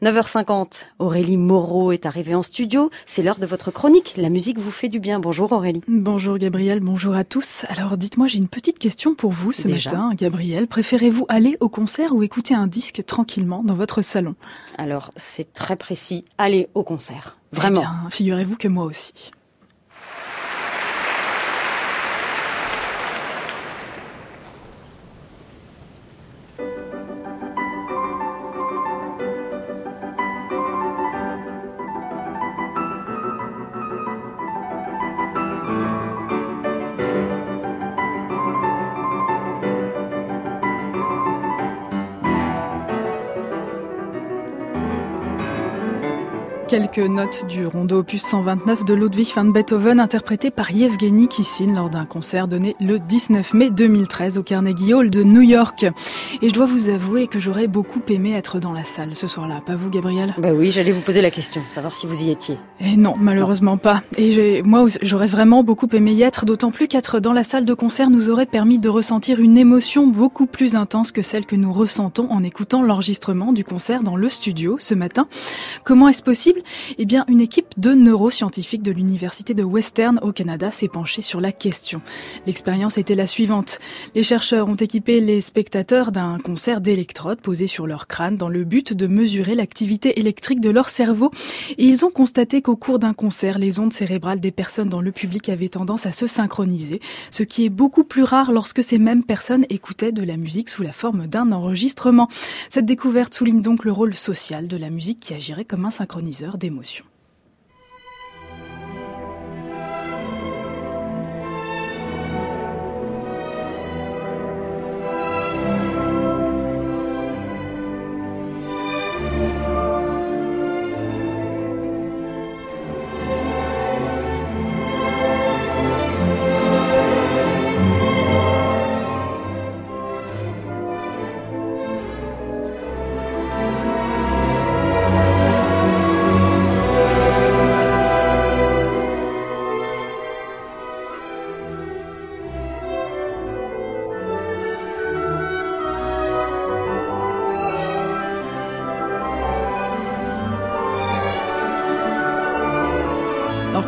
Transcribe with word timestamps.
9h50, 0.00 0.84
Aurélie 1.00 1.36
Moreau 1.36 1.90
est 1.90 2.06
arrivée 2.06 2.36
en 2.36 2.44
studio. 2.44 2.88
C'est 3.04 3.20
l'heure 3.20 3.40
de 3.40 3.46
votre 3.46 3.72
chronique. 3.72 4.14
La 4.16 4.28
musique 4.28 4.56
vous 4.56 4.70
fait 4.70 4.88
du 4.88 5.00
bien. 5.00 5.18
Bonjour 5.18 5.50
Aurélie. 5.50 5.82
Bonjour 5.88 6.38
Gabriel, 6.38 6.78
bonjour 6.78 7.16
à 7.16 7.24
tous. 7.24 7.64
Alors 7.68 7.96
dites-moi, 7.96 8.28
j'ai 8.28 8.38
une 8.38 8.46
petite 8.46 8.78
question 8.78 9.16
pour 9.16 9.32
vous 9.32 9.50
ce 9.50 9.66
matin. 9.66 10.12
Gabriel, 10.14 10.68
préférez-vous 10.68 11.26
aller 11.28 11.56
au 11.58 11.68
concert 11.68 12.14
ou 12.14 12.22
écouter 12.22 12.54
un 12.54 12.68
disque 12.68 13.04
tranquillement 13.06 13.64
dans 13.64 13.74
votre 13.74 14.00
salon? 14.00 14.36
Alors 14.76 15.10
c'est 15.16 15.52
très 15.52 15.74
précis. 15.74 16.24
Aller 16.38 16.68
au 16.74 16.84
concert. 16.84 17.36
Vraiment. 17.50 17.82
Eh 18.06 18.10
figurez-vous 18.12 18.56
que 18.56 18.68
moi 18.68 18.84
aussi. 18.84 19.32
Quelques 46.68 46.98
notes 46.98 47.46
du 47.48 47.66
rondo 47.66 48.00
opus 48.00 48.22
129 48.22 48.84
de 48.84 48.92
Ludwig 48.92 49.32
van 49.34 49.46
Beethoven 49.46 49.98
interprété 49.98 50.50
par 50.50 50.70
Yevgeny 50.70 51.26
Kissin 51.26 51.72
lors 51.74 51.88
d'un 51.88 52.04
concert 52.04 52.46
donné 52.46 52.76
le 52.78 52.98
19 52.98 53.54
mai 53.54 53.70
2013 53.70 54.36
au 54.36 54.42
Carnegie 54.42 54.92
Hall 54.92 55.08
de 55.08 55.22
New 55.22 55.40
York. 55.40 55.86
Et 56.42 56.48
je 56.50 56.52
dois 56.52 56.66
vous 56.66 56.90
avouer 56.90 57.26
que 57.26 57.40
j'aurais 57.40 57.68
beaucoup 57.68 58.02
aimé 58.10 58.34
être 58.34 58.58
dans 58.58 58.72
la 58.72 58.84
salle 58.84 59.16
ce 59.16 59.26
soir-là. 59.26 59.62
Pas 59.64 59.76
vous, 59.76 59.88
Gabriel? 59.88 60.34
Bah 60.36 60.50
oui, 60.52 60.70
j'allais 60.70 60.92
vous 60.92 61.00
poser 61.00 61.22
la 61.22 61.30
question, 61.30 61.62
savoir 61.66 61.94
si 61.94 62.06
vous 62.06 62.24
y 62.24 62.30
étiez. 62.30 62.58
Et 62.80 62.98
non, 62.98 63.14
malheureusement 63.18 63.78
pas. 63.78 64.02
Et 64.18 64.60
moi, 64.60 64.84
j'aurais 65.00 65.26
vraiment 65.26 65.64
beaucoup 65.64 65.88
aimé 65.94 66.12
y 66.12 66.22
être, 66.22 66.44
d'autant 66.44 66.70
plus 66.70 66.86
qu'être 66.86 67.18
dans 67.18 67.32
la 67.32 67.44
salle 67.44 67.64
de 67.64 67.72
concert 67.72 68.10
nous 68.10 68.28
aurait 68.28 68.44
permis 68.44 68.78
de 68.78 68.90
ressentir 68.90 69.40
une 69.40 69.56
émotion 69.56 70.06
beaucoup 70.06 70.44
plus 70.44 70.74
intense 70.74 71.12
que 71.12 71.22
celle 71.22 71.46
que 71.46 71.56
nous 71.56 71.72
ressentons 71.72 72.28
en 72.30 72.42
écoutant 72.42 72.82
l'enregistrement 72.82 73.54
du 73.54 73.64
concert 73.64 74.02
dans 74.02 74.16
le 74.16 74.28
studio 74.28 74.76
ce 74.78 74.94
matin. 74.94 75.28
Comment 75.82 76.08
est-ce 76.08 76.22
possible 76.22 76.57
eh 76.98 77.04
bien, 77.04 77.24
une 77.28 77.40
équipe 77.40 77.78
de 77.78 77.92
neuroscientifiques 77.92 78.82
de 78.82 78.92
l'université 78.92 79.54
de 79.54 79.62
Western 79.62 80.18
au 80.22 80.32
Canada 80.32 80.70
s'est 80.70 80.88
penchée 80.88 81.22
sur 81.22 81.40
la 81.40 81.52
question. 81.52 82.00
L'expérience 82.46 82.98
était 82.98 83.14
la 83.14 83.26
suivante. 83.26 83.78
Les 84.14 84.22
chercheurs 84.22 84.68
ont 84.68 84.76
équipé 84.76 85.20
les 85.20 85.40
spectateurs 85.40 86.12
d'un 86.12 86.38
concert 86.38 86.80
d'électrodes 86.80 87.40
posés 87.40 87.66
sur 87.66 87.86
leur 87.86 88.06
crâne 88.06 88.36
dans 88.36 88.48
le 88.48 88.64
but 88.64 88.92
de 88.92 89.06
mesurer 89.06 89.54
l'activité 89.54 90.18
électrique 90.20 90.60
de 90.60 90.70
leur 90.70 90.88
cerveau. 90.88 91.30
Et 91.76 91.84
ils 91.84 92.04
ont 92.04 92.10
constaté 92.10 92.62
qu'au 92.62 92.76
cours 92.76 92.98
d'un 92.98 93.14
concert, 93.14 93.58
les 93.58 93.80
ondes 93.80 93.92
cérébrales 93.92 94.40
des 94.40 94.50
personnes 94.50 94.88
dans 94.88 95.00
le 95.00 95.12
public 95.12 95.48
avaient 95.48 95.68
tendance 95.68 96.06
à 96.06 96.12
se 96.12 96.26
synchroniser, 96.26 97.00
ce 97.30 97.42
qui 97.42 97.64
est 97.64 97.70
beaucoup 97.70 98.04
plus 98.04 98.22
rare 98.22 98.52
lorsque 98.52 98.82
ces 98.82 98.98
mêmes 98.98 99.24
personnes 99.24 99.66
écoutaient 99.68 100.12
de 100.12 100.22
la 100.22 100.36
musique 100.36 100.68
sous 100.68 100.82
la 100.82 100.92
forme 100.92 101.26
d'un 101.26 101.52
enregistrement. 101.52 102.28
Cette 102.68 102.86
découverte 102.86 103.34
souligne 103.34 103.62
donc 103.62 103.84
le 103.84 103.92
rôle 103.92 104.14
social 104.14 104.68
de 104.68 104.76
la 104.76 104.90
musique 104.90 105.20
qui 105.20 105.34
agirait 105.34 105.64
comme 105.64 105.84
un 105.84 105.90
synchroniseur 105.90 106.47
d'émotions. 106.56 107.04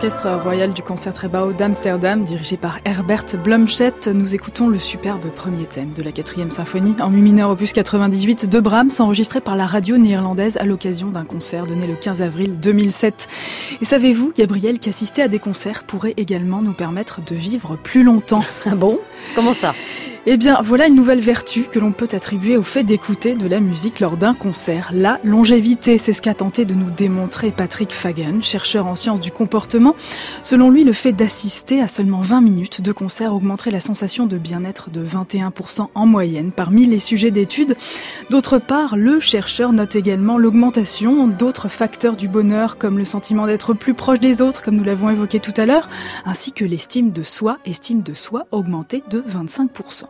L'Orchestre 0.02 0.42
royal 0.42 0.72
du 0.72 0.80
Concertgebouw 0.80 1.52
d'Amsterdam, 1.52 2.24
dirigé 2.24 2.56
par 2.56 2.78
Herbert 2.86 3.26
Blumschett, 3.44 4.06
nous 4.06 4.34
écoutons 4.34 4.66
le 4.66 4.78
superbe 4.78 5.28
premier 5.28 5.66
thème 5.66 5.92
de 5.92 6.02
la 6.02 6.10
quatrième 6.10 6.50
symphonie. 6.50 6.96
En 7.02 7.10
mi 7.10 7.20
mineur 7.20 7.50
opus 7.50 7.74
98 7.74 8.48
de 8.48 8.60
Brahms, 8.60 8.92
enregistré 8.98 9.42
par 9.42 9.56
la 9.56 9.66
radio 9.66 9.98
néerlandaise 9.98 10.56
à 10.56 10.64
l'occasion 10.64 11.10
d'un 11.10 11.26
concert 11.26 11.66
donné 11.66 11.86
le 11.86 11.96
15 11.96 12.22
avril 12.22 12.58
2007. 12.58 13.28
Et 13.82 13.84
savez-vous, 13.84 14.32
Gabriel, 14.34 14.78
qu'assister 14.78 15.20
à 15.20 15.28
des 15.28 15.38
concerts 15.38 15.84
pourrait 15.84 16.14
également 16.16 16.62
nous 16.62 16.72
permettre 16.72 17.20
de 17.20 17.34
vivre 17.34 17.76
plus 17.76 18.02
longtemps? 18.02 18.44
Ah 18.64 18.76
bon? 18.76 19.00
Comment 19.34 19.52
ça? 19.52 19.74
Eh 20.26 20.36
bien, 20.36 20.60
voilà 20.62 20.86
une 20.86 20.94
nouvelle 20.94 21.20
vertu 21.20 21.62
que 21.62 21.78
l'on 21.78 21.92
peut 21.92 22.08
attribuer 22.12 22.58
au 22.58 22.62
fait 22.62 22.84
d'écouter 22.84 23.32
de 23.32 23.48
la 23.48 23.58
musique 23.58 24.00
lors 24.00 24.18
d'un 24.18 24.34
concert. 24.34 24.90
La 24.92 25.18
longévité, 25.24 25.96
c'est 25.96 26.12
ce 26.12 26.20
qu'a 26.20 26.34
tenté 26.34 26.66
de 26.66 26.74
nous 26.74 26.90
démontrer 26.90 27.50
Patrick 27.50 27.90
Fagan, 27.90 28.42
chercheur 28.42 28.86
en 28.86 28.96
sciences 28.96 29.20
du 29.20 29.30
comportement. 29.32 29.96
Selon 30.42 30.70
lui, 30.70 30.84
le 30.84 30.92
fait 30.92 31.12
d'assister 31.12 31.80
à 31.80 31.88
seulement 31.88 32.20
20 32.20 32.42
minutes 32.42 32.80
de 32.82 32.92
concert 32.92 33.34
augmenterait 33.34 33.70
la 33.70 33.80
sensation 33.80 34.26
de 34.26 34.36
bien-être 34.36 34.90
de 34.90 35.02
21% 35.02 35.88
en 35.94 36.06
moyenne 36.06 36.52
parmi 36.52 36.84
les 36.84 37.00
sujets 37.00 37.30
d'études. 37.30 37.76
D'autre 38.28 38.58
part, 38.58 38.96
le 38.96 39.20
chercheur 39.20 39.72
note 39.72 39.96
également 39.96 40.36
l'augmentation 40.36 41.28
d'autres 41.28 41.68
facteurs 41.68 42.16
du 42.16 42.28
bonheur 42.28 42.76
comme 42.76 42.98
le 42.98 43.06
sentiment 43.06 43.46
d'être 43.46 43.72
plus 43.72 43.94
proche 43.94 44.20
des 44.20 44.42
autres, 44.42 44.60
comme 44.60 44.76
nous 44.76 44.84
l'avons 44.84 45.08
évoqué 45.08 45.40
tout 45.40 45.54
à 45.56 45.64
l'heure, 45.64 45.88
ainsi 46.26 46.52
que 46.52 46.66
l'estime 46.66 47.10
de 47.10 47.22
soi, 47.22 47.56
estime 47.64 48.02
de 48.02 48.12
soi 48.12 48.46
augmentée 48.50 49.02
de 49.08 49.22
25%. 49.22 50.09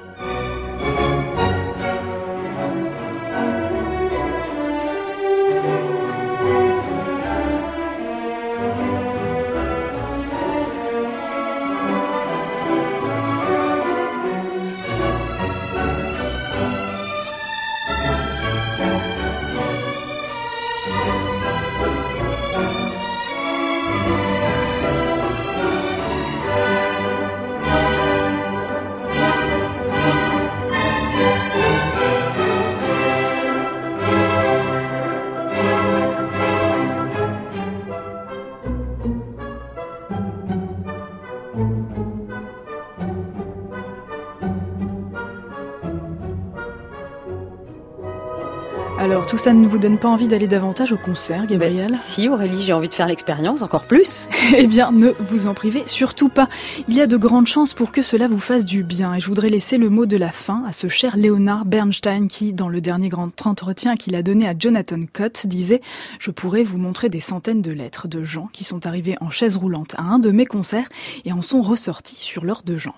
Alors, 49.01 49.25
tout 49.25 49.39
ça 49.39 49.51
ne 49.51 49.67
vous 49.67 49.79
donne 49.79 49.97
pas 49.97 50.09
envie 50.09 50.27
d'aller 50.27 50.45
davantage 50.45 50.91
au 50.91 50.95
concert, 50.95 51.47
Gabriel 51.47 51.89
ben, 51.89 51.97
Si, 51.97 52.29
Aurélie, 52.29 52.61
j'ai 52.61 52.71
envie 52.71 52.87
de 52.87 52.93
faire 52.93 53.07
l'expérience 53.07 53.63
encore 53.63 53.85
plus. 53.85 54.29
eh 54.55 54.67
bien, 54.67 54.91
ne 54.91 55.09
vous 55.19 55.47
en 55.47 55.55
privez 55.55 55.81
surtout 55.87 56.29
pas. 56.29 56.47
Il 56.87 56.95
y 56.95 57.01
a 57.01 57.07
de 57.07 57.17
grandes 57.17 57.47
chances 57.47 57.73
pour 57.73 57.91
que 57.91 58.03
cela 58.03 58.27
vous 58.27 58.37
fasse 58.37 58.63
du 58.63 58.83
bien. 58.83 59.15
Et 59.15 59.19
je 59.19 59.25
voudrais 59.25 59.49
laisser 59.49 59.79
le 59.79 59.89
mot 59.89 60.05
de 60.05 60.17
la 60.17 60.29
fin 60.29 60.63
à 60.67 60.71
ce 60.71 60.87
cher 60.87 61.17
Léonard 61.17 61.65
Bernstein 61.65 62.27
qui, 62.27 62.53
dans 62.53 62.69
le 62.69 62.79
dernier 62.79 63.09
grand 63.09 63.31
entretien 63.47 63.95
qu'il 63.95 64.13
a 64.13 64.21
donné 64.21 64.47
à 64.47 64.53
Jonathan 64.55 64.99
Cott, 65.11 65.47
disait 65.47 65.81
«Je 66.19 66.29
pourrais 66.29 66.61
vous 66.61 66.77
montrer 66.77 67.09
des 67.09 67.19
centaines 67.19 67.63
de 67.63 67.71
lettres 67.71 68.07
de 68.07 68.23
gens 68.23 68.49
qui 68.53 68.63
sont 68.63 68.85
arrivés 68.85 69.17
en 69.19 69.31
chaise 69.31 69.57
roulante 69.57 69.95
à 69.97 70.03
un 70.03 70.19
de 70.19 70.29
mes 70.29 70.45
concerts 70.45 70.89
et 71.25 71.33
en 71.33 71.41
sont 71.41 71.61
ressortis 71.61 72.17
sur 72.19 72.45
leurs 72.45 72.61
deux 72.61 72.77
jambes.» 72.77 72.93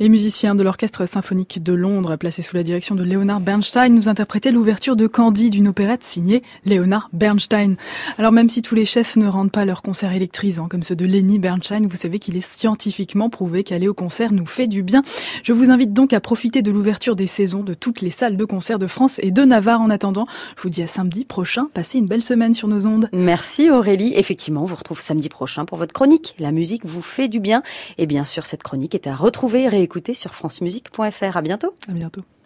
Les 0.00 0.08
musiciens 0.08 0.54
de 0.54 0.62
l'Orchestre 0.62 1.08
symphonique 1.08 1.60
de 1.60 1.72
Londres, 1.72 2.14
placé 2.14 2.42
sous 2.42 2.54
la 2.54 2.62
direction 2.62 2.94
de 2.94 3.02
Leonard 3.02 3.40
Bernstein, 3.40 3.92
nous 3.92 4.08
interprétaient 4.08 4.52
l'ouverture 4.52 4.94
de 4.94 5.08
Candide, 5.08 5.54
d'une 5.54 5.66
opérette 5.66 6.04
signée 6.04 6.44
Leonard 6.64 7.10
Bernstein. 7.12 7.74
Alors 8.16 8.30
même 8.30 8.48
si 8.48 8.62
tous 8.62 8.76
les 8.76 8.84
chefs 8.84 9.16
ne 9.16 9.26
rendent 9.26 9.50
pas 9.50 9.64
leurs 9.64 9.82
concerts 9.82 10.12
électrisants 10.12 10.68
comme 10.68 10.84
ceux 10.84 10.94
de 10.94 11.04
Lenny 11.04 11.40
Bernstein, 11.40 11.88
vous 11.88 11.96
savez 11.96 12.20
qu'il 12.20 12.36
est 12.36 12.46
scientifiquement 12.46 13.28
prouvé 13.28 13.64
qu'aller 13.64 13.88
au 13.88 13.94
concert 13.94 14.30
nous 14.30 14.46
fait 14.46 14.68
du 14.68 14.84
bien. 14.84 15.02
Je 15.42 15.52
vous 15.52 15.68
invite 15.68 15.92
donc 15.92 16.12
à 16.12 16.20
profiter 16.20 16.62
de 16.62 16.70
l'ouverture 16.70 17.16
des 17.16 17.26
saisons 17.26 17.64
de 17.64 17.74
toutes 17.74 18.00
les 18.00 18.12
salles 18.12 18.36
de 18.36 18.44
concert 18.44 18.78
de 18.78 18.86
France 18.86 19.18
et 19.24 19.32
de 19.32 19.44
Navarre. 19.44 19.80
En 19.80 19.90
attendant, 19.90 20.26
je 20.56 20.62
vous 20.62 20.70
dis 20.70 20.82
à 20.82 20.86
samedi 20.86 21.24
prochain. 21.24 21.70
Passez 21.74 21.98
une 21.98 22.06
belle 22.06 22.22
semaine 22.22 22.54
sur 22.54 22.68
nos 22.68 22.86
ondes. 22.86 23.08
Merci 23.12 23.68
Aurélie. 23.68 24.12
Effectivement, 24.14 24.62
on 24.62 24.66
vous 24.66 24.76
retrouve 24.76 25.00
samedi 25.00 25.28
prochain 25.28 25.64
pour 25.64 25.76
votre 25.76 25.92
chronique. 25.92 26.36
La 26.38 26.52
musique 26.52 26.86
vous 26.86 27.02
fait 27.02 27.26
du 27.26 27.40
bien. 27.40 27.64
Et 27.98 28.06
bien 28.06 28.24
sûr, 28.24 28.46
cette 28.46 28.62
chronique 28.62 28.94
est 28.94 29.08
à 29.08 29.16
retrouver 29.16 29.64
et 29.64 29.87
réécouter 29.88 30.14
sur 30.14 30.34
francemusique.fr. 30.34 31.36
À 31.36 31.42
bientôt. 31.42 31.74
À 31.88 31.92
bientôt. 31.92 32.22